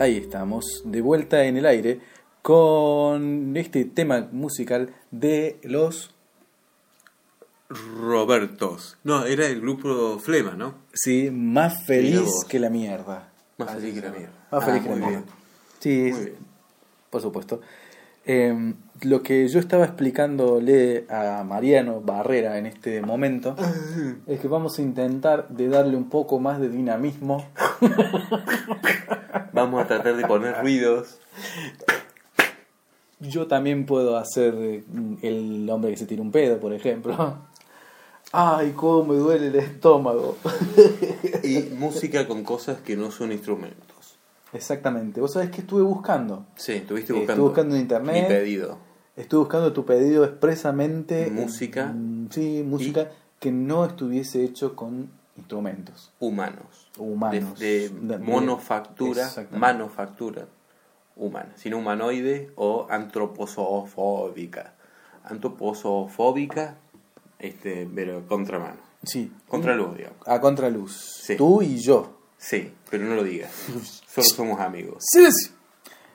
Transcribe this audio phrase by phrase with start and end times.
[0.00, 2.00] Ahí estamos, de vuelta en el aire,
[2.40, 6.14] con este tema musical de los...
[7.68, 8.96] Robertos.
[9.04, 10.74] No, era el grupo Flema, ¿no?
[10.94, 13.30] Sí, más feliz que la mierda.
[13.58, 14.32] Más Así feliz que la mierda.
[14.50, 15.22] Más Ah, feliz que la mierda.
[15.80, 16.36] Sí, Muy bien.
[17.10, 17.60] por supuesto.
[18.26, 23.56] Eh, lo que yo estaba explicándole a Mariano Barrera en este momento
[24.26, 27.46] es que vamos a intentar de darle un poco más de dinamismo
[29.52, 31.18] Vamos a tratar de poner ruidos.
[33.20, 34.84] Yo también puedo hacer eh,
[35.22, 37.38] el hombre que se tira un pedo, por ejemplo.
[38.32, 40.36] Ay, cómo me duele el estómago.
[41.42, 43.89] Y música con cosas que no son instrumentos.
[44.52, 45.20] Exactamente.
[45.20, 46.46] ¿Vos sabés qué estuve buscando?
[46.56, 47.32] Sí, estuviste Eh, buscando.
[47.32, 48.22] estuve buscando en internet.
[48.22, 48.78] Mi pedido.
[49.16, 51.30] Estuve buscando tu pedido expresamente.
[51.30, 51.86] Música.
[51.94, 56.90] Mm, Sí, música que no estuviese hecho con instrumentos Humanos.
[56.98, 57.58] humanos.
[57.58, 60.46] De, de monofactura, manufactura
[61.16, 61.52] humana.
[61.56, 64.74] Sino humanoide o antroposofóbica.
[65.24, 66.76] Antroposofóbica,
[67.38, 68.80] este, pero contramano.
[69.02, 69.32] Sí.
[69.48, 70.18] Contraluz, digamos.
[70.26, 71.20] A contraluz.
[71.22, 71.36] Sí.
[71.36, 72.19] Tú y yo.
[72.40, 73.52] Sí, pero no lo digas.
[74.08, 75.04] Solo somos amigos.
[75.12, 75.50] Sí, sí.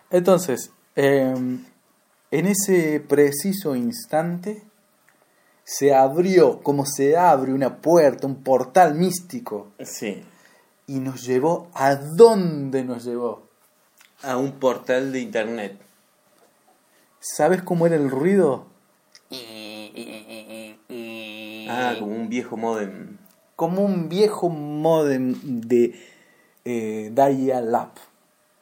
[0.10, 1.34] Entonces, eh,
[2.32, 4.64] en ese preciso instante
[5.64, 10.24] se abrió, como se abre una puerta, un portal místico, Sí.
[10.88, 13.48] y nos llevó a dónde nos llevó.
[14.24, 15.80] A un portal de internet.
[17.20, 18.68] ¿Sabes cómo era el ruido?
[21.70, 23.18] Ah, como un viejo modem.
[23.56, 25.94] Como un viejo modem de
[26.66, 27.92] eh, dial-up.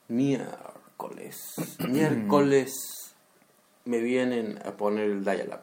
[0.10, 1.56] Miércoles.
[1.88, 3.16] Miércoles
[3.86, 5.60] me vienen a poner el dial-up.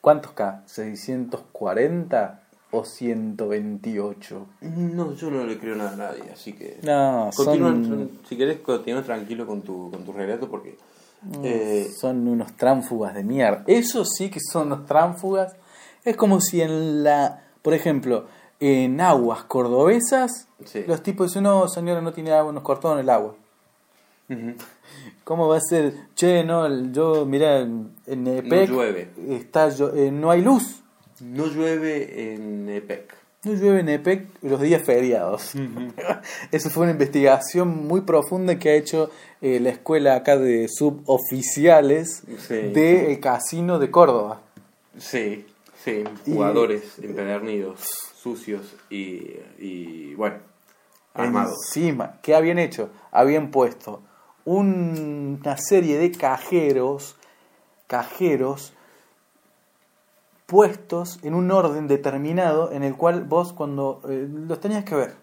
[0.00, 0.62] ¿Cuántos K?
[0.68, 2.40] ¿640
[2.72, 4.46] o 128?
[4.60, 6.78] No, yo no le creo nada a nadie, así que...
[6.82, 10.76] No, Continúa, son, si querés, continúa tranquilo con tu, con tu relato porque...
[11.42, 13.64] eh, son unos tránfugas de mierda.
[13.66, 15.54] Eso sí que son unos tránfugas.
[16.04, 18.26] Es como si en la, por ejemplo,
[18.64, 20.84] en aguas cordobesas, Sí.
[20.86, 23.34] los tipos dicen, no, señora, no tiene agua, nos cortaron el agua.
[25.24, 25.94] ¿Cómo va a ser?
[26.14, 29.10] Che, no, yo, mira, en Epec llueve.
[29.28, 30.82] Está, eh, no hay luz.
[31.20, 33.14] no llueve en EPEC.
[33.44, 35.52] No llueve en Epec los días feriados.
[36.52, 39.10] Eso fue una investigación muy profunda que ha hecho
[39.42, 42.54] eh, la escuela acá de suboficiales Sí.
[42.54, 44.40] del casino de Córdoba.
[44.98, 45.44] Sí,
[45.84, 47.82] sí, Y- jugadores empedernidos,
[48.28, 50.38] sucios y, y bueno,
[51.12, 51.58] armados.
[51.66, 52.88] Encima, ¿qué habían hecho?
[53.12, 54.00] Habían puesto
[54.46, 57.16] un- una serie de cajeros,
[57.86, 58.72] cajeros
[60.46, 65.16] puestos en un orden determinado en el cual vos cuando eh, los tenías que ver.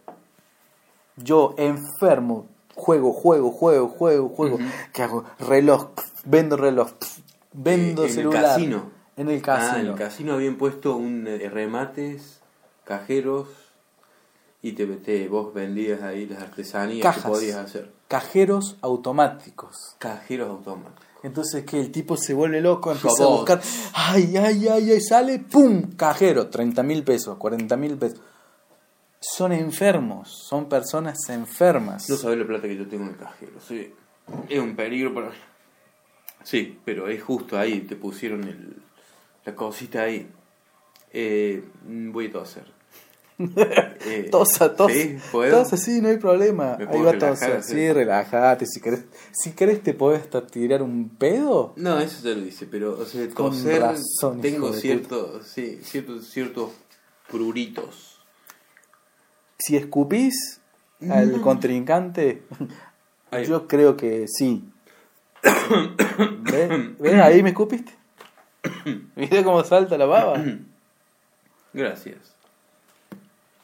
[1.18, 4.60] Yo enfermo, juego, juego, juego, juego, juego.
[4.94, 5.24] ¿Qué hago?
[5.40, 5.90] Reloj,
[6.26, 6.92] vendo reloj,
[7.54, 8.44] vendo Eh, en celular.
[8.44, 8.92] el casino.
[9.18, 9.80] En el Ah, casino.
[9.80, 12.41] en el casino habían puesto un eh, remates,
[12.84, 13.48] cajeros
[14.62, 17.24] y te, te- vos vendías ahí las artesanías Cajas.
[17.24, 17.92] que podías hacer.
[18.08, 19.96] Cajeros automáticos.
[19.98, 21.06] Cajeros automáticos.
[21.24, 23.62] Entonces que el tipo se vuelve loco, empieza a buscar,
[23.94, 25.92] ay, ay, ay, ay, sale, ¡pum!
[25.96, 28.20] Cajero, 30 mil pesos, 40 mil pesos.
[29.20, 32.10] Son enfermos, son personas enfermas.
[32.10, 33.52] No sabés la plata que yo tengo en el cajero.
[33.68, 33.94] Sí.
[34.50, 35.32] Es un peligro para...
[36.44, 38.82] Sí, pero es justo ahí, te pusieron el,
[39.46, 40.28] la cosita ahí.
[41.14, 42.64] Eh, voy a toser.
[44.04, 45.60] Eh, Tosa, tosa, Sí, ¿puedo?
[45.64, 46.76] tosa, sí, no hay problema.
[46.78, 47.72] ¿Me Ahí va a relajar, toser, sí?
[47.74, 48.66] sí, relájate.
[48.66, 51.74] Si querés, si querés te podés tirar un pedo.
[51.76, 56.28] No, eso ya lo dice, pero o sea, toser, razón, tengo de ciertos, sí, ciertos,
[56.30, 56.72] ciertos
[57.30, 58.20] pruritos.
[59.60, 60.60] Si escupís
[61.10, 62.44] al contrincante,
[63.32, 63.46] Ahí.
[63.46, 64.64] yo creo que sí.
[67.00, 67.22] ¿Ves?
[67.22, 67.94] Ahí me escupiste.
[69.16, 70.44] ¿Viste cómo salta la baba?
[71.74, 72.18] Gracias.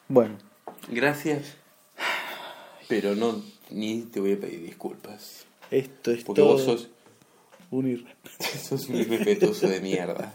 [0.07, 0.37] Bueno,
[0.89, 1.53] Gracias.
[2.87, 5.45] Pero no, ni te voy a pedir disculpas.
[5.71, 6.89] esto es Porque todo vos sos,
[7.71, 8.15] un irre-
[8.63, 10.33] sos un irrespetuoso de mierda.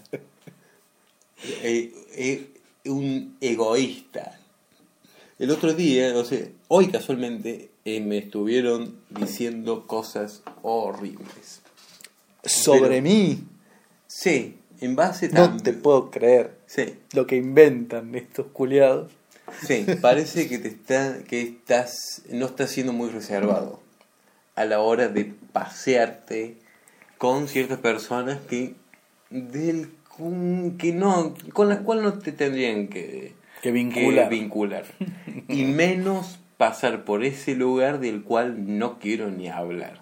[1.63, 2.51] Eh, eh,
[2.85, 4.39] un egoísta.
[5.39, 11.63] El otro día, no sé, hoy casualmente eh, me estuvieron diciendo cosas horribles.
[12.45, 13.45] sobre Pero- mí.
[14.07, 19.11] Sí, en base No tam- te puedo creer Sí, lo que inventan estos culiados.
[19.67, 23.81] sí, parece que te está, que estás, no estás siendo muy reservado
[24.55, 26.57] a la hora de pasearte
[27.19, 28.75] con ciertas personas que
[29.31, 29.89] del
[30.79, 33.33] que no, con las cuales no te tendrían que,
[33.63, 34.29] Que vincular.
[34.29, 34.85] vincular.
[35.49, 40.01] Y menos pasar por ese lugar del cual no quiero ni hablar.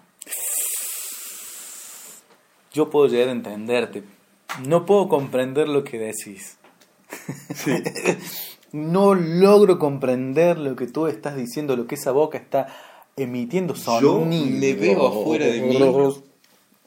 [2.73, 4.03] Yo puedo llegar a entenderte.
[4.67, 6.57] No puedo comprender lo que decís.
[8.71, 12.67] no logro comprender lo que tú estás diciendo, lo que esa boca está
[13.17, 14.57] emitiendo Yo sonido.
[14.59, 15.77] me veo afuera de mí.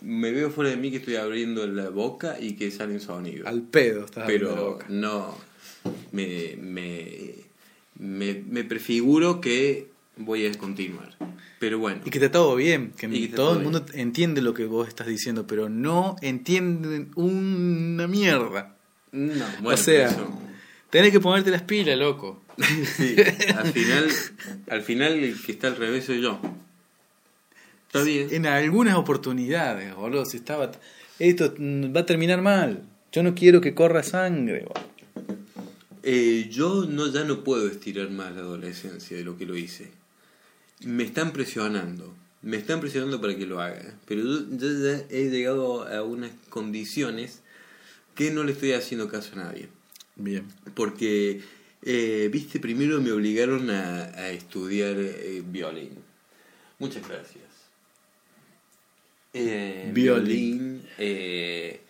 [0.00, 3.46] Me veo fuera de mí que estoy abriendo la boca y que salen sonidos.
[3.46, 4.86] Al pedo estás abriendo la Pero boca.
[4.88, 5.34] no.
[6.12, 7.34] Me, me,
[7.98, 11.14] me, me prefiguro que voy a continuar.
[11.58, 12.00] Pero bueno.
[12.04, 15.06] Y que te todo bien, que, está todo el mundo entiende lo que vos estás
[15.06, 18.76] diciendo, pero no entienden una mierda.
[19.12, 20.28] No, bueno, o sea, eso-
[20.90, 22.42] tenés que ponerte las pilas, loco.
[22.96, 23.16] sí,
[23.56, 24.08] al final,
[24.68, 26.40] al final el que está al revés soy yo.
[27.86, 28.28] Está bien.
[28.32, 30.72] En algunas oportunidades, boludo, si estaba...
[31.18, 32.82] Esto va a terminar mal.
[33.12, 34.66] Yo no quiero que corra sangre.
[36.02, 39.90] Eh, yo no, ya no puedo estirar más la adolescencia de lo que lo hice.
[40.80, 42.14] Me están presionando.
[42.42, 43.94] Me están presionando para que lo haga.
[44.06, 47.40] Pero yo, ya he llegado a unas condiciones
[48.14, 49.68] que no le estoy haciendo caso a nadie.
[50.16, 50.44] Bien.
[50.74, 51.42] Porque,
[51.82, 55.92] eh, viste, primero me obligaron a, a estudiar eh, violín.
[56.78, 57.44] Muchas gracias.
[59.32, 60.82] Eh, Violín.
[60.98, 61.80] eh,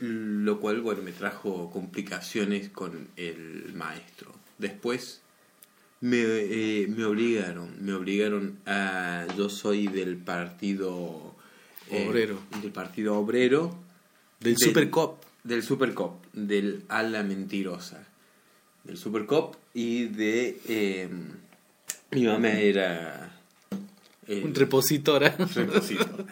[0.00, 4.34] lo cual, bueno, me trajo complicaciones con el maestro.
[4.58, 5.22] Después
[6.04, 9.26] me, eh, me obligaron, me obligaron a...
[9.38, 11.34] Yo soy del partido...
[11.90, 12.38] eh, Obrero.
[12.60, 13.74] Del partido obrero.
[14.38, 15.24] Del Supercop.
[15.44, 18.06] Del Supercop, del ala mentirosa.
[18.84, 20.60] Del Supercop y de...
[20.68, 21.08] eh,
[22.10, 23.40] mi mamá era...
[24.28, 25.34] Un repositora.
[25.54, 26.26] repositorio.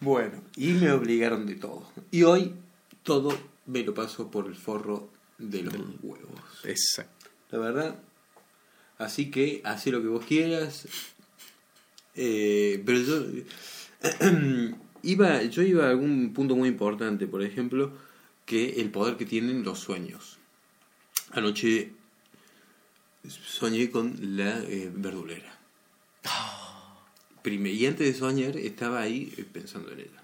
[0.00, 1.88] Bueno, y me obligaron de todo.
[2.10, 2.54] Y hoy
[3.04, 6.40] todo me lo paso por el forro de los huevos.
[6.64, 7.30] Exacto.
[7.52, 7.96] La verdad.
[9.00, 10.86] Así que, haz lo que vos quieras.
[12.14, 13.24] Eh, pero yo.
[15.02, 17.92] iba, yo iba a algún punto muy importante, por ejemplo,
[18.44, 20.36] que el poder que tienen los sueños.
[21.30, 21.92] Anoche
[23.26, 25.58] soñé con la eh, verdulera.
[27.42, 30.22] Y antes de soñar estaba ahí eh, pensando en ella.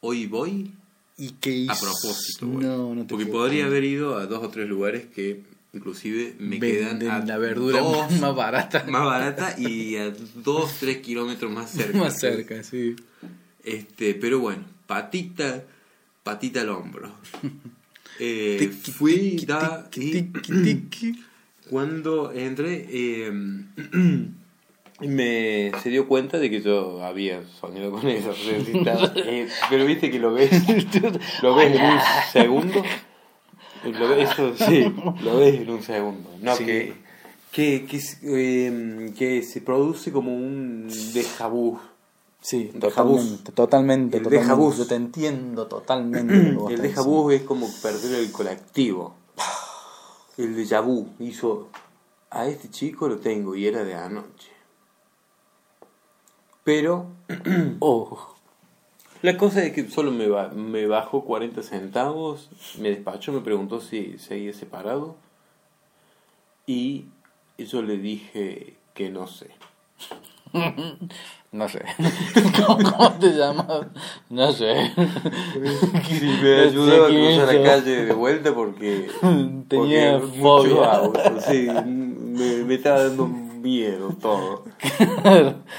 [0.00, 0.72] Hoy voy
[1.16, 1.72] ¿Y qué hizo?
[1.72, 2.46] a propósito.
[2.48, 2.64] voy.
[2.64, 5.44] No, no te Porque podría haber ido a dos o tres lugares que
[5.76, 8.84] inclusive me quedan a la verdura dos- más barata.
[8.88, 11.98] más barata y a dos, tres kilómetros más cerca.
[11.98, 12.96] Más cerca, sí.
[13.64, 15.64] Este, pero bueno, patita,
[16.22, 17.12] patita al hombro.
[18.18, 21.12] Eh, Tiki, fui tiki, da- tiki,
[21.68, 23.30] cuando entré eh,
[25.00, 28.32] me se dio cuenta de que yo había soñado con eso.
[29.16, 30.50] eh, pero viste que lo ves,
[31.42, 31.98] lo ves en un
[32.32, 32.82] segundo.
[33.84, 34.30] Lo ves,
[34.66, 36.30] sí, lo ves en un segundo.
[36.40, 36.64] No, Sí.
[36.64, 36.94] que,
[37.52, 41.78] que, que, eh, que se produce como un déjà vu.
[42.40, 44.54] Sí, totalmente, totalmente, El totalmente.
[44.54, 44.76] déjà.
[44.78, 46.34] Yo te entiendo totalmente.
[46.74, 49.14] El déjà vu es como perder el colectivo.
[50.38, 51.68] El déjà vu hizo.
[52.30, 54.50] A este chico lo tengo y era de anoche.
[56.64, 57.06] Pero.
[57.80, 58.35] Oh,
[59.26, 63.80] la cosa es que solo me, ba- me bajó 40 centavos, me despachó, me preguntó
[63.80, 65.16] si seguía separado.
[66.66, 67.06] Y
[67.58, 69.50] yo le dije que no sé.
[71.52, 71.82] no sé.
[72.66, 73.86] ¿Cómo te llamas?
[74.30, 74.92] No sé.
[76.04, 79.10] Si me ayudaba a cruzar la calle de vuelta porque.
[79.68, 80.92] Tenía porque fobia.
[80.92, 84.64] auto, sí, me, me estaba dando miedo todo.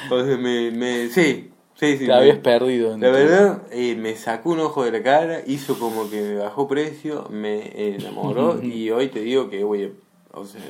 [0.03, 0.71] Entonces me.
[0.71, 1.46] me sí,
[1.77, 2.05] sí, sí.
[2.05, 2.93] Te me- habías perdido.
[2.93, 6.35] en La verdad, eh, me sacó un ojo de la cara, hizo como que me
[6.35, 9.93] bajó precio, me enamoró y hoy te digo que, oye,
[10.31, 10.61] o sea,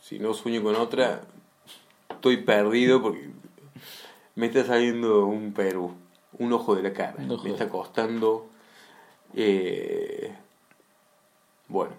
[0.00, 1.22] si no sueño con otra,
[2.08, 3.30] estoy perdido porque
[4.34, 5.94] me está saliendo un Perú,
[6.38, 7.14] un ojo de la cara.
[7.18, 8.48] Me está costando.
[9.34, 10.34] eh,
[11.68, 11.94] bueno,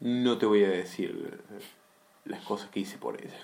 [0.00, 1.40] no te voy a decir
[2.24, 3.38] las cosas que hice por ella.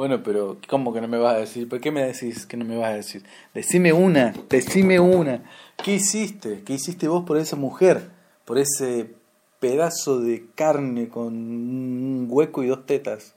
[0.00, 1.68] Bueno, pero ¿cómo que no me vas a decir?
[1.68, 3.22] ¿Por qué me decís que no me vas a decir?
[3.52, 5.42] Decime una, decime una.
[5.76, 6.62] ¿Qué hiciste?
[6.64, 8.08] ¿Qué hiciste vos por esa mujer?
[8.46, 9.10] Por ese
[9.58, 13.34] pedazo de carne con un hueco y dos tetas.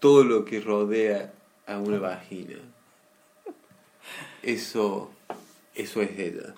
[0.00, 1.32] todo lo que rodea
[1.66, 2.58] a una vagina.
[4.42, 5.10] Eso,
[5.74, 6.54] eso es ella.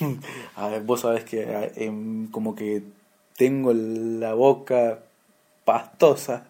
[0.56, 2.82] A ver, vos sabés que eh, em, como que
[3.36, 5.00] tengo la boca
[5.66, 6.49] pastosa.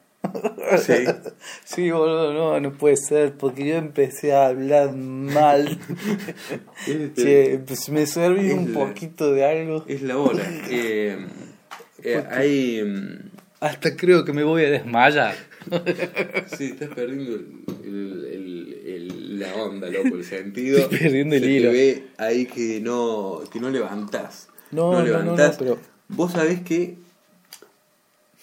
[0.85, 0.93] Sí.
[1.65, 5.79] Sí, boludo, no, no puede ser, porque yo empecé a hablar mal.
[7.17, 9.85] che, pues me serví un la- poquito de algo.
[9.89, 10.45] Es la hora.
[10.71, 11.17] Eh,
[12.03, 12.83] eh, hay.
[13.61, 15.35] Hasta creo que me voy a desmayar.
[16.57, 17.47] Sí, estás perdiendo el,
[17.85, 20.79] el- el- el- la onda, loco, el sentido.
[20.79, 21.71] Estoy perdiendo el Se te hilo.
[21.73, 24.49] ve ahí que no, que no levantás.
[24.71, 26.97] No, no, no, no, pero- Vos sabés que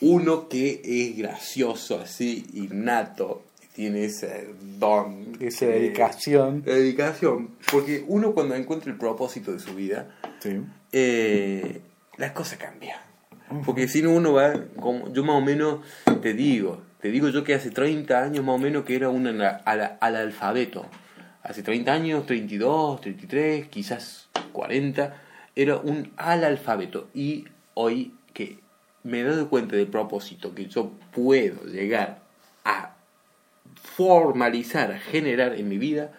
[0.01, 4.49] uno que es gracioso así, innato, tiene ese
[4.79, 5.37] don.
[5.39, 6.61] Esa que- dedicación.
[6.63, 7.49] Dedicación.
[7.71, 10.61] Porque uno cuando encuentra el propósito de su vida, Sí.
[10.91, 11.81] eh,
[12.17, 12.99] las cosas cambian.
[13.65, 15.79] Porque si no uno va, como yo más o menos
[16.21, 19.25] te digo, te digo yo que hace 30 años más o menos que era un
[19.27, 20.85] ala- analfabeto.
[21.43, 25.21] Hace 30 años, 32, 33, quizás 40,
[25.55, 27.07] era un analfabeto.
[27.13, 28.59] Y hoy que
[29.07, 32.19] me he dado cuenta del propósito que yo puedo llegar
[32.65, 32.95] a
[33.81, 36.11] formalizar, a generar en mi vida,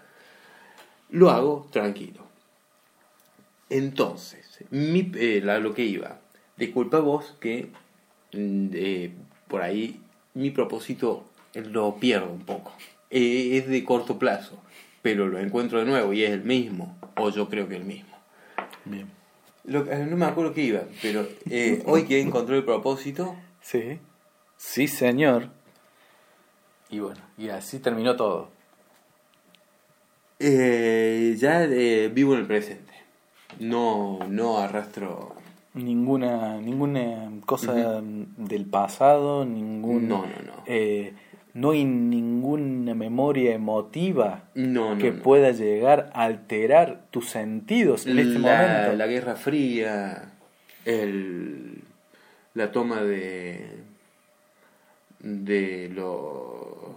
[1.11, 2.27] lo hago tranquilo.
[3.69, 6.19] Entonces, mi, eh, lo que iba,
[6.57, 7.69] disculpa vos que
[8.33, 8.69] mm,
[9.49, 10.01] por ahí
[10.33, 12.73] mi propósito eh, lo pierdo un poco.
[13.11, 14.59] Eh, es de corto plazo,
[15.03, 18.17] pero lo encuentro de nuevo y es el mismo, o yo creo que el mismo.
[18.87, 19.18] Bien.
[19.69, 24.01] Lo- eh, no me acuerdo qué iba, pero eh, hoy que encontré el propósito, Sí.
[24.57, 25.51] Sí, señor.
[26.91, 28.49] Y bueno, y así terminó todo.
[30.41, 32.93] eh, ya eh, vivo en el presente.
[33.61, 35.35] No, no arrastro
[35.75, 40.09] Ninguna, ninguna cosa del pasado, ningún...
[40.09, 40.65] No, no, no.
[41.55, 45.23] No hay ninguna memoria emotiva No, no, que no.
[45.23, 48.93] pueda llegar a alterar tus sentidos en este momento.
[48.95, 50.33] la Guerra Fría,
[50.85, 51.83] el,
[52.55, 53.79] la toma de
[55.21, 56.95] de los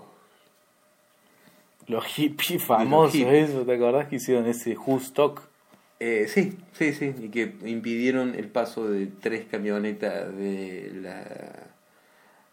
[1.87, 3.49] Los hippies famosos, hippies.
[3.49, 5.41] eso, ¿te acordás que hicieron ese Stock?
[5.99, 11.70] eh, sí, sí, sí, y que impidieron el paso de tres camionetas de la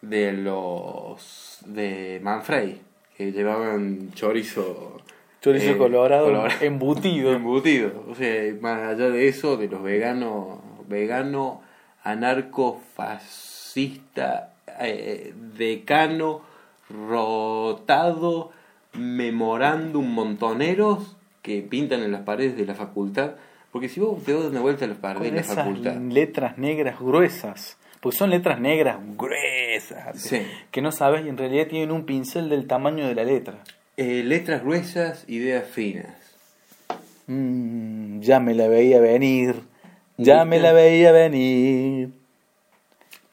[0.01, 2.81] de los de Manfrey
[3.17, 5.03] que llevaban chorizo
[5.41, 6.65] Chorizo eh, colorado, colorado.
[6.65, 7.33] embutido.
[7.35, 8.05] embutido.
[8.11, 11.63] O sea, más allá de eso, de los veganos, vegano,
[12.03, 16.43] anarco, fascista, eh, decano,
[16.91, 18.51] rotado,
[18.95, 23.33] memorándum montoneros que pintan en las paredes de la facultad.
[23.71, 26.99] Porque si vos te das una vuelta a las paredes de la facultad, letras negras
[26.99, 27.77] gruesas.
[28.01, 30.21] Porque son letras negras gruesas.
[30.21, 30.41] Sí.
[30.71, 33.59] Que no sabes y en realidad tienen un pincel del tamaño de la letra.
[33.97, 36.15] eh, letras gruesas, ideas finas.
[37.27, 39.63] Mm, ya me la veía venir.
[40.17, 42.11] Ya me la veía venir.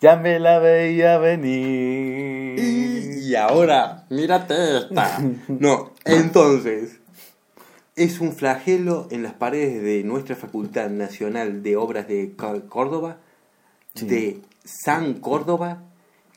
[0.01, 2.59] Ya me la veía venir.
[2.59, 5.19] Y ahora, mírate esta.
[5.47, 6.99] No, entonces,
[7.95, 13.17] es un flagelo en las paredes de nuestra Facultad Nacional de Obras de Córdoba,
[13.95, 14.05] Sí.
[14.07, 15.83] de San Córdoba,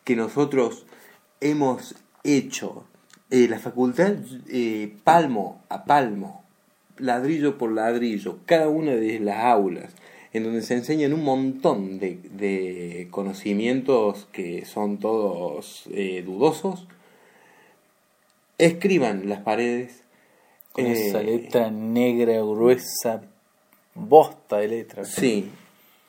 [0.04, 0.86] que nosotros
[1.40, 2.84] hemos hecho.
[3.30, 4.14] Eh, la facultad,
[4.48, 6.44] eh, palmo a palmo,
[6.96, 9.92] ladrillo por ladrillo, cada una de las aulas,
[10.32, 16.86] en donde se enseñan un montón de, de conocimientos que son todos eh, dudosos,
[18.58, 20.02] escriban las paredes.
[20.72, 23.22] Con esa letra negra gruesa.
[23.94, 25.04] Bosta de letra.
[25.04, 25.50] Sí,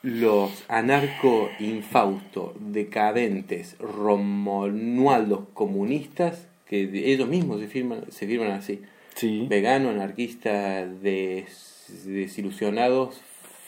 [0.01, 8.81] los anarco-infausto, decadentes, romualdos comunistas, que ellos mismos se firman, se firman así.
[9.15, 9.47] Sí.
[9.49, 13.19] Vegano, anarquista, des- desilusionados,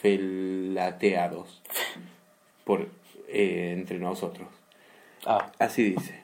[0.02, 1.62] felateados.
[2.64, 2.88] Por,
[3.28, 4.48] eh, entre nosotros.
[5.26, 6.22] Ah, Así dice.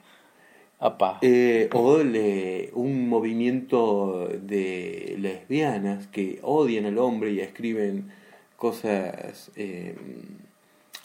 [1.23, 8.11] Eh, o le- un movimiento de lesbianas que odian al hombre y escriben
[8.57, 9.95] cosas eh,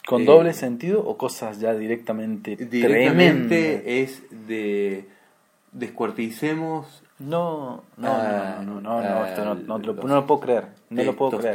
[0.05, 2.71] ¿Con eh, doble sentido o cosas ya directamente, tremendas?
[2.71, 5.07] directamente es de
[5.71, 10.39] descuarticemos No, no, Ah, no, no, no, no, esto no, no, lo, no lo puedo
[10.41, 10.67] creer.
[10.89, 11.53] No lo puedo creer.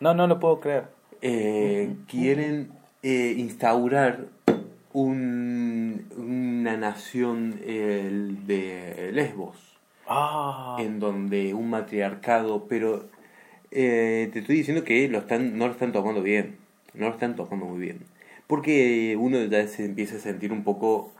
[0.00, 0.84] No, no lo puedo creer.
[1.22, 2.70] Eh, quieren
[3.02, 4.26] eh, instaurar
[4.92, 8.10] un- una nación eh,
[8.46, 9.56] de Lesbos.
[10.08, 13.06] Ah, en donde un matriarcado, pero
[13.78, 16.56] eh, te estoy diciendo que lo están, no lo están tomando bien,
[16.94, 18.00] no lo están tomando muy bien,
[18.46, 21.12] porque uno ya se empieza a sentir un poco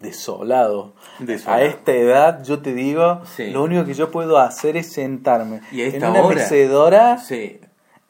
[0.00, 0.92] desolado.
[1.18, 1.62] Desolado.
[1.62, 3.50] A esta edad, yo te digo, Sí.
[3.50, 7.58] lo único que yo puedo hacer es sentarme Y a en una hora, mecedora, sí,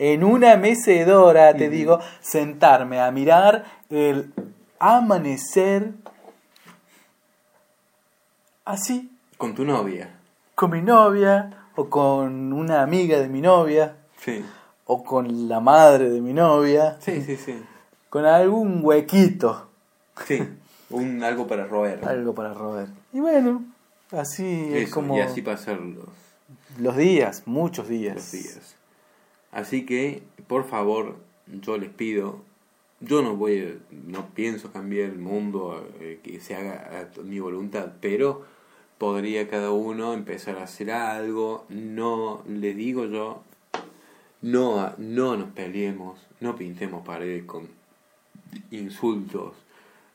[0.01, 4.33] en una mecedora, te digo, sentarme a mirar el
[4.81, 5.93] amanecer
[8.65, 10.11] así, con tu novia,
[10.57, 14.45] con mi novia, o con una amiga de mi novia, sí,
[14.87, 17.55] o con la madre de mi novia, sí, sí, sí,
[18.11, 19.69] con algún huequito.
[20.27, 20.43] sí.
[20.91, 22.07] Un algo para roer.
[22.07, 22.87] Algo para roer.
[23.13, 23.65] Y bueno,
[24.13, 26.05] así es como Y así pasar los,
[26.79, 28.15] los días, muchos días.
[28.15, 28.77] los días.
[29.51, 32.43] Así que, por favor, yo les pido,
[33.01, 37.93] yo no voy, no pienso cambiar el mundo, eh, que se haga a mi voluntad,
[38.01, 38.45] pero
[39.05, 41.67] podría cada uno empezar a hacer algo.
[41.69, 43.43] No, les digo yo,
[44.41, 47.69] no, no nos peleemos, no pintemos paredes con
[48.71, 49.53] insultos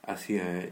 [0.01, 0.71] hacia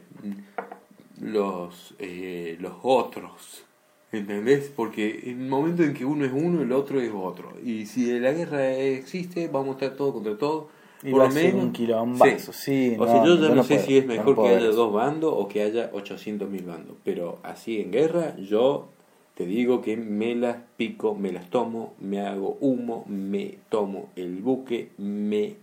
[1.21, 3.63] los, eh, los otros.
[4.12, 4.71] ¿Entendés?
[4.75, 7.53] Porque en el momento en que uno es uno, el otro es otro.
[7.63, 10.71] Y si la guerra existe, vamos a estar todos contra todos.
[11.03, 11.63] Y Por lo menos.
[11.63, 14.13] un quilombazo, sí, o no, sea, yo ya no, no sé puedo, si es no
[14.13, 16.97] mejor puedo que haya dos bandos o que haya 800.000 bandos.
[17.03, 18.88] Pero así en guerra, yo
[19.36, 24.38] te digo que me las pico, me las tomo, me hago humo, me tomo el
[24.41, 25.55] buque, me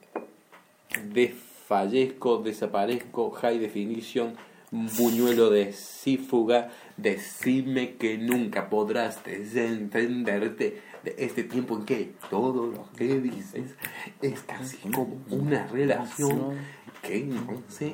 [1.13, 4.35] desfallezco, desaparezco, high definition,
[4.75, 12.89] buñuelo de sífuga, decime que nunca podrás desentenderte de este tiempo en que todo lo
[12.97, 13.75] que dices
[14.21, 16.55] es casi como una relación
[17.03, 17.93] que no se.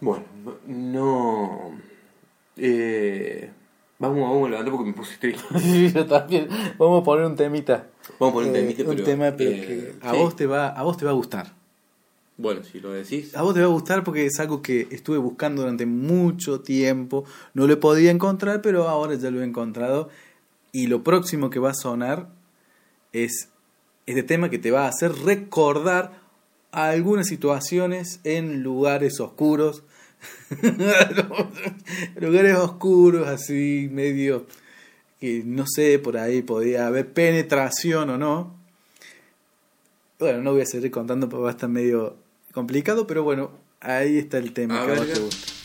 [0.00, 0.24] Bueno,
[0.66, 1.72] no...
[2.56, 3.50] Eh,
[3.98, 5.42] vamos, vamos a levantar porque me puse triste.
[5.58, 6.48] Sí, yo también.
[6.78, 7.86] Vamos a poner un temita.
[8.18, 10.18] Vamos a poner un Eh, temita, un pero, tema, pero eh, que a sí.
[10.18, 11.59] vos te va, a vos te va a gustar.
[12.40, 13.36] Bueno, si lo decís.
[13.36, 17.24] A vos te va a gustar porque es algo que estuve buscando durante mucho tiempo.
[17.52, 20.08] No lo podía encontrar, pero ahora ya lo he encontrado.
[20.72, 22.30] Y lo próximo que va a sonar
[23.12, 23.50] es
[24.06, 26.18] este tema que te va a hacer recordar
[26.72, 29.82] algunas situaciones en lugares oscuros.
[32.16, 34.46] lugares oscuros, así, medio
[35.20, 38.58] que no sé, por ahí podía haber penetración o no.
[40.18, 42.16] Bueno, no voy a seguir contando porque va a estar medio
[42.52, 45.59] complicado, pero bueno, ahí está el tema A que a vos te gusta.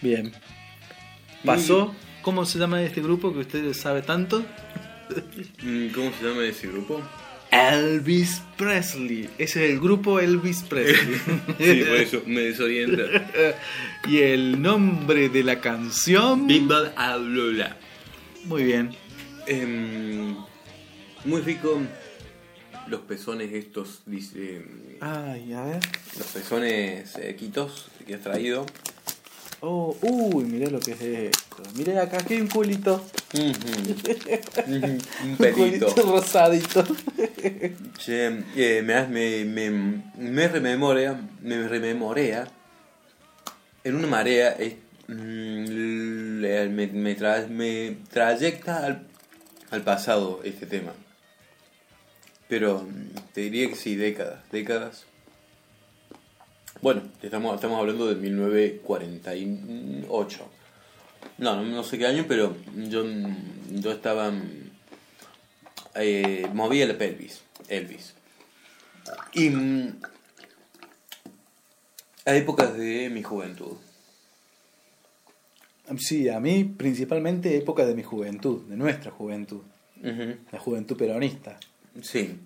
[0.00, 0.32] Bien.
[1.44, 1.94] Pasó.
[2.22, 4.44] ¿Cómo se llama este grupo que usted sabe tanto?
[5.62, 7.00] Mm, ¿Cómo se llama ese grupo?
[7.50, 9.30] Elvis Presley.
[9.38, 11.20] Ese es el grupo Elvis Presley.
[11.58, 13.02] Sí, por eso me desorienta.
[14.08, 16.46] y el nombre de la canción.
[16.46, 17.76] Bimbal Alula.
[18.44, 18.90] Muy bien.
[19.46, 20.36] Em,
[21.24, 21.80] muy rico
[22.88, 24.64] los pezones estos, dice,
[25.00, 25.80] Ay, a ver.
[26.16, 28.66] los pezones eh, quitos que has traído.
[29.60, 31.62] Oh, uy, mirá lo que es esto.
[31.74, 33.04] Mirá acá, aquí hay un culito.
[33.34, 33.52] Un
[35.30, 35.86] Un pelito.
[35.92, 36.84] culito rosadito.
[37.98, 42.46] Che, eh, me, me, me, me rememorea, me rememorea
[43.82, 44.56] en una marea,
[45.08, 49.06] mm, me, me, tra- me trayecta al,
[49.70, 50.92] al pasado este tema.
[52.48, 55.04] Pero mm, te diría que sí, décadas, décadas.
[56.80, 60.48] Bueno, estamos, estamos hablando de 1948.
[61.38, 63.04] No, no, no sé qué año, pero yo,
[63.70, 64.32] yo estaba...
[65.96, 68.14] eh, movía la pelvis, Elvis.
[69.34, 70.00] Y mm,
[72.26, 73.76] a épocas de mi juventud.
[75.96, 79.62] Sí, a mí principalmente época de mi juventud, de nuestra juventud,
[80.52, 81.58] la juventud peronista.
[82.02, 82.38] Sí.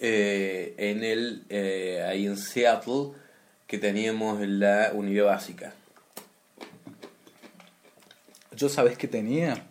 [0.00, 3.12] Eh, en el, eh, ahí en Seattle,
[3.70, 5.72] que teníamos la unidad básica.
[8.56, 9.64] Yo sabes que tenía.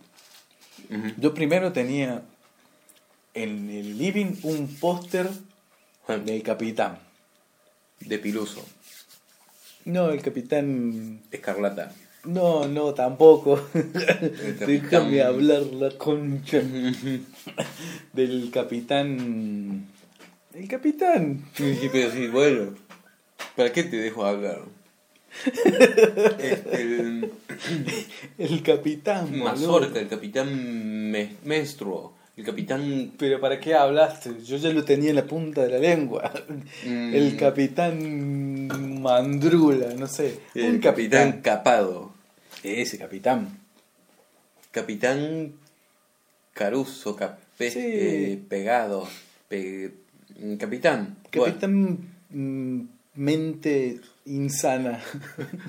[1.17, 2.21] Yo primero tenía
[3.33, 5.29] en el living un póster
[6.25, 6.99] del capitán.
[7.99, 8.65] De Piluso,
[9.83, 11.21] No, el capitán.
[11.29, 11.91] Escarlata.
[12.23, 13.61] No, no, tampoco.
[14.65, 16.61] Déjame hablar la concha.
[18.13, 19.87] Del capitán.
[20.53, 21.43] El capitán.
[21.53, 22.88] Sí, pero sí, bueno.
[23.59, 24.61] ¿Para qué te dejo hablar?
[26.39, 27.29] Este, el
[28.37, 29.37] El capitán.
[29.37, 34.41] Mazorca, el capitán me- Menstruo, el capitán Pero ¿para qué hablaste?
[34.45, 36.31] Yo ya lo tenía en la punta de la lengua.
[36.85, 37.13] Mm.
[37.13, 40.39] El capitán Mandrula, no sé.
[40.55, 42.13] El un capitán Capado.
[42.63, 43.59] Ese capitán.
[44.71, 45.51] Capitán
[46.53, 47.79] Caruso, Capé, Sí.
[47.83, 49.05] eh, Pegado.
[49.49, 49.91] Pe-
[50.57, 51.17] capitán.
[51.29, 51.97] Capitán
[52.29, 52.81] mm,
[53.19, 55.03] mente insana.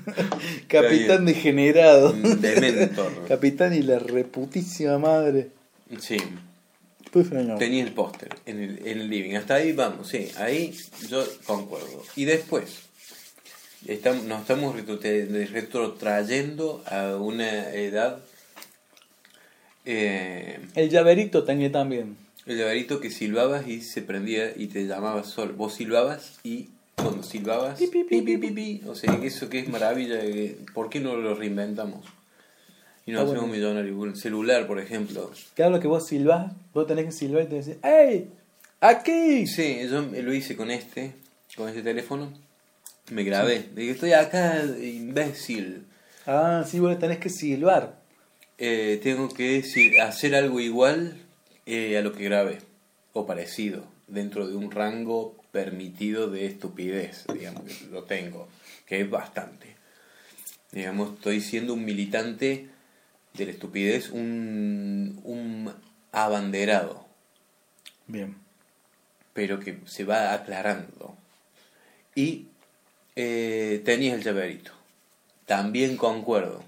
[0.67, 2.13] capitán degenerado.
[2.13, 3.25] Dementor.
[3.27, 5.49] capitán y la reputísima madre.
[5.99, 6.17] Sí,
[7.11, 7.27] Pues
[7.59, 9.35] tenía el póster en el, en el living.
[9.35, 10.73] Hasta ahí vamos, sí, ahí
[11.09, 12.01] yo concuerdo.
[12.15, 12.83] Y después,
[13.85, 14.73] estamos, nos estamos
[15.51, 18.19] retrotrayendo a una edad.
[19.85, 22.15] eh, El llaverito tenía también.
[22.45, 25.53] El llaverito que silbabas y se prendía y te llamaba solo.
[25.53, 26.69] Vos silbabas y
[27.01, 27.79] cuando silbabas.
[27.79, 28.81] Pi, pi, pi.
[28.87, 30.19] O sea, que eso que es maravilla.
[30.73, 32.05] ¿Por qué no lo reinventamos?
[33.05, 33.53] Y nos Está hacemos bueno.
[33.53, 33.97] millonarios.
[33.97, 35.31] Un celular, por ejemplo.
[35.55, 38.29] Claro que vos silbás, vos tenés que silbar y te decís, ¡Ey!
[38.79, 39.47] ¡Aquí!
[39.47, 41.13] Sí, yo lo hice con este,
[41.55, 42.31] con este teléfono.
[43.11, 43.69] Me grabé.
[43.75, 45.85] Dije, estoy acá, imbécil.
[46.25, 47.99] Ah, sí, vos tenés que silbar.
[48.57, 49.63] Eh, tengo que
[50.01, 51.17] hacer algo igual
[51.65, 52.59] eh, a lo que grabé.
[53.13, 53.83] O parecido.
[54.07, 57.25] Dentro de un rango permitido de estupidez.
[57.33, 58.47] Digamos, que lo tengo.
[58.85, 59.75] Que es bastante.
[60.71, 62.69] Digamos, estoy siendo un militante
[63.33, 64.09] de la estupidez.
[64.11, 65.73] Un, un
[66.11, 67.05] abanderado.
[68.07, 68.35] Bien.
[69.33, 71.15] pero que se va aclarando.
[72.15, 72.47] Y
[73.15, 74.71] eh, tenías el llaverito.
[75.45, 76.61] También concuerdo.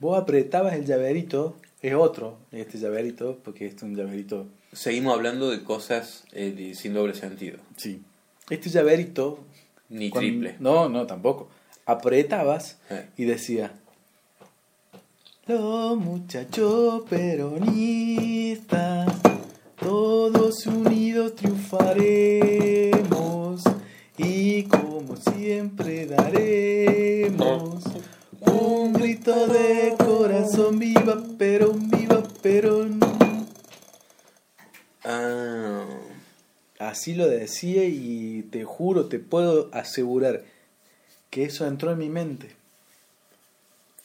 [0.00, 4.48] Vos apretabas el llaverito, es otro, este llaverito, porque este es un llaverito.
[4.72, 7.58] Seguimos hablando de cosas eh, de- sin doble sentido.
[7.76, 8.02] Sí.
[8.52, 9.38] Este llaverito.
[9.88, 10.56] Ni cuando- triple.
[10.60, 11.48] No, no, tampoco.
[11.86, 13.08] Apretabas Eh.
[13.16, 13.72] y decía.
[15.46, 19.08] Los muchachos peronistas,
[19.78, 23.62] todos unidos triunfaremos
[24.18, 27.82] y como siempre daremos
[28.40, 33.00] un grito de corazón, viva Perón, viva Perón.
[35.04, 35.71] Ah,
[36.88, 40.42] Así lo decía y te juro, te puedo asegurar
[41.30, 42.50] que eso entró en mi mente.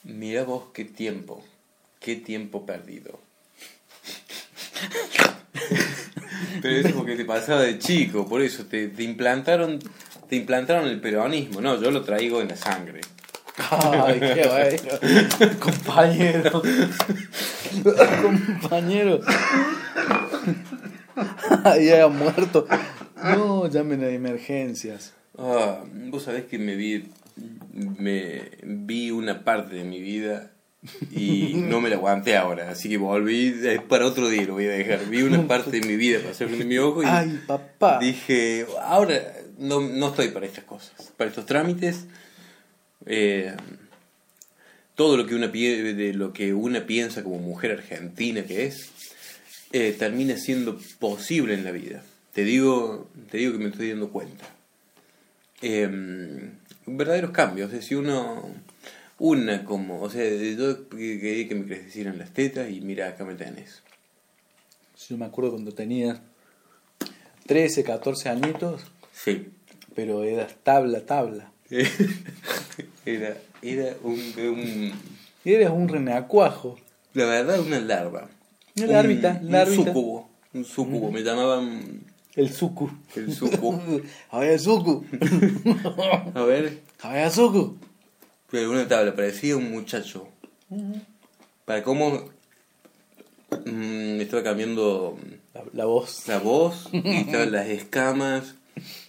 [0.04, 1.42] mira vos qué tiempo.
[2.00, 3.18] Qué tiempo perdido.
[6.62, 9.80] Pero eso es porque te pasaba de chico, por eso te, te implantaron
[10.28, 11.60] te implantaron el peronismo.
[11.60, 13.00] No, yo lo traigo en la sangre.
[13.70, 15.58] Ay, qué bueno.
[15.58, 16.62] Compañero.
[18.22, 19.20] Compañero.
[21.80, 22.66] ya muerto.
[23.16, 25.12] No, llamen a emergencias.
[25.36, 27.08] Ah, vos sabés que me vi,
[27.72, 30.50] me vi una parte de mi vida
[31.12, 34.66] y no me la aguanté ahora, así que volví, es para otro día lo voy
[34.66, 35.06] a dejar.
[35.06, 37.98] Vi una parte de mi vida pasar frente a mi ojo y Ay, papá.
[38.00, 39.14] dije, ahora
[39.58, 42.06] no, no estoy para estas cosas, para estos trámites.
[43.06, 43.54] eh,
[44.94, 48.90] todo lo que una de lo que una piensa como mujer argentina que es,
[49.72, 52.02] eh, termina siendo posible en la vida.
[52.32, 54.44] Te digo, te digo que me estoy dando cuenta.
[55.62, 56.50] Eh,
[56.86, 58.48] verdaderos cambios, es decir, uno,
[59.18, 63.34] una como, o sea, yo quería que me crecieran las tetas y mira, acá me
[63.34, 63.82] tenés.
[65.08, 66.20] Yo me acuerdo cuando tenía
[67.46, 69.48] 13, 14 añitos, Sí.
[69.94, 71.50] pero eras tabla, tabla.
[73.04, 74.92] era, era un, un-
[75.44, 76.78] Eras un renacuajo.
[77.14, 78.28] la verdad, una larva.
[78.86, 79.84] Un- larvita, un, larvita.
[79.84, 80.28] sucubo.
[80.54, 82.00] Un sucubo, me llamaban
[82.34, 82.90] El suku.
[83.16, 83.80] el sucubo.
[84.30, 85.04] A ver, suku.
[86.34, 87.76] A ver, A ver, suku.
[88.50, 90.28] pero una tabla, parecía un muchacho.
[91.64, 92.24] Para cómo
[93.66, 95.18] mm, me estaba cambiando
[95.54, 96.26] La, la voz.
[96.28, 98.54] la voz, y estaban las escamas,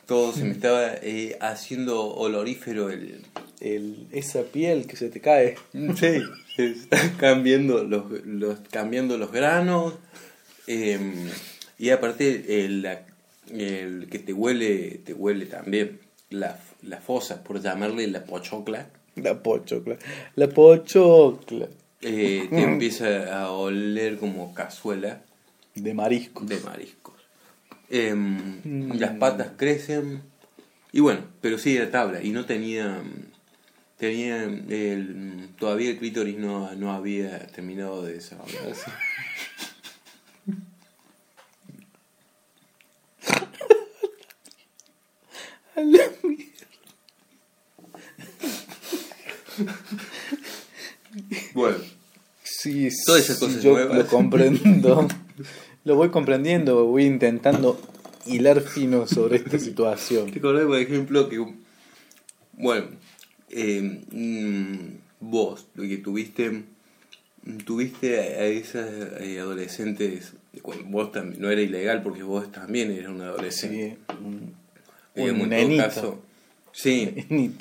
[0.06, 3.22] todo se me estaba eh, haciendo olorífero el,
[3.60, 5.56] El, esa piel que se te cae.
[5.74, 6.22] Sí,
[7.20, 9.96] cambiando los, los, cambiando los granos.
[10.68, 11.00] eh,
[11.78, 12.86] y aparte, el,
[13.52, 18.90] el que te huele, te huele también la, la fosa, por llamarle la pochocla.
[19.16, 19.98] La pochocla.
[20.36, 21.68] La pochocla.
[22.02, 25.22] eh, te empieza a oler como cazuela
[25.76, 26.44] De marisco.
[26.46, 27.16] de mariscos.
[27.90, 30.22] Em, Las patas crecen.
[30.92, 32.22] Y bueno, pero sí era tabla.
[32.24, 33.02] Y no tenía.
[34.00, 38.90] Tenía el, todavía el clítoris no, no había terminado de desarrollarse.
[45.76, 46.66] A la mierda.
[51.54, 51.78] Bueno,
[52.44, 53.98] Sí, Todas esas sí, cosas yo nuevas.
[53.98, 55.08] lo comprendo.
[55.86, 57.80] lo voy comprendiendo, voy intentando
[58.26, 60.30] hilar fino sobre esta situación.
[60.32, 61.46] te acordás, por ejemplo, que.
[62.54, 62.88] Bueno,
[63.50, 66.64] eh, mm, vos, lo que tuviste.
[67.66, 68.90] Tuviste a esas
[69.22, 70.34] eh, adolescentes.
[70.86, 73.98] Vos también, no era ilegal porque vos también eras un adolescente.
[74.10, 74.54] Sí, un,
[75.16, 75.84] Digamos, un en nenito.
[75.84, 76.22] caso.
[76.72, 77.54] Sí, era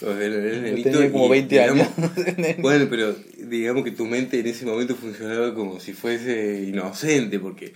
[0.00, 2.56] Yo nenito tenía como y, 20 digamos, años.
[2.58, 7.72] Bueno, pero digamos que tu mente en ese momento funcionaba como si fuese inocente, porque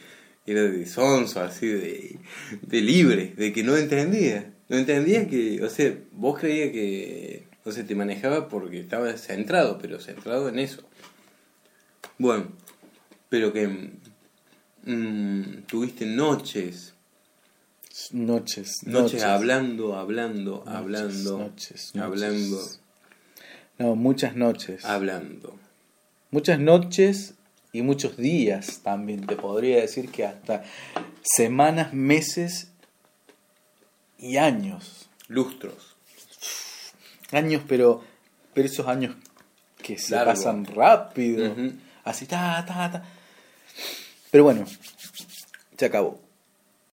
[0.47, 2.17] era de sonso, así de,
[2.63, 4.53] de libre, de que no entendía.
[4.73, 9.77] No entendía que, o sea, vos creías que, o sea, te manejaba porque estabas centrado,
[9.77, 10.83] pero centrado en eso.
[12.17, 12.47] Bueno,
[13.29, 13.69] pero que
[14.87, 16.95] mm, tuviste noches,
[18.13, 22.81] Noches, noches hablando, hablando, Noches, hablando, noches, hablando, noches.
[23.79, 24.87] No, muchas noches.
[24.87, 25.59] hablando.
[26.31, 27.35] Muchas noches
[27.75, 29.27] y muchos días también.
[29.27, 30.65] Te podría decir que hasta
[31.23, 32.72] semanas, meses
[34.23, 35.09] y años.
[35.29, 35.97] Lustros.
[37.33, 38.03] Años, pero,
[38.55, 39.17] pero esos años
[39.83, 40.33] que se Largo.
[40.33, 41.55] pasan rápido.
[42.05, 43.05] Así, ta, ta, ta.
[44.31, 44.65] Pero bueno,
[45.77, 46.21] se acabó.